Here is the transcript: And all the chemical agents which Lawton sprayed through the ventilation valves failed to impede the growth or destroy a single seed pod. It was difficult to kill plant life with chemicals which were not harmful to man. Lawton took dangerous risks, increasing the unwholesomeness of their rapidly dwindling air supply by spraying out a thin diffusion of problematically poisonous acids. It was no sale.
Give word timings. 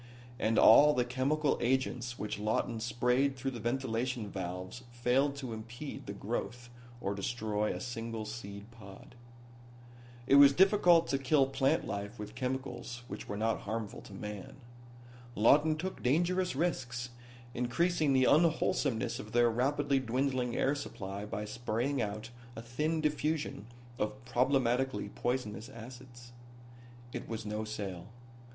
And 0.39 0.57
all 0.57 0.95
the 0.95 1.05
chemical 1.05 1.59
agents 1.61 2.17
which 2.17 2.39
Lawton 2.39 2.79
sprayed 2.79 3.35
through 3.37 3.51
the 3.51 3.59
ventilation 3.59 4.31
valves 4.31 4.81
failed 4.91 5.35
to 5.35 5.53
impede 5.53 6.07
the 6.07 6.13
growth 6.13 6.71
or 6.99 7.13
destroy 7.13 7.71
a 7.71 7.79
single 7.79 8.25
seed 8.25 8.71
pod. 8.71 9.13
It 10.25 10.37
was 10.37 10.53
difficult 10.53 11.05
to 11.09 11.19
kill 11.19 11.45
plant 11.45 11.85
life 11.85 12.17
with 12.17 12.33
chemicals 12.33 13.03
which 13.07 13.27
were 13.29 13.37
not 13.37 13.59
harmful 13.69 14.01
to 14.01 14.13
man. 14.15 14.55
Lawton 15.35 15.77
took 15.77 16.01
dangerous 16.01 16.55
risks, 16.55 17.11
increasing 17.53 18.11
the 18.11 18.25
unwholesomeness 18.25 19.19
of 19.19 19.33
their 19.33 19.51
rapidly 19.51 19.99
dwindling 19.99 20.55
air 20.55 20.73
supply 20.73 21.25
by 21.27 21.45
spraying 21.45 22.01
out 22.01 22.31
a 22.55 22.61
thin 22.63 23.01
diffusion 23.01 23.67
of 23.99 24.25
problematically 24.25 25.09
poisonous 25.09 25.69
acids. 25.69 26.31
It 27.13 27.29
was 27.29 27.45
no 27.45 27.63
sale. 27.65 28.07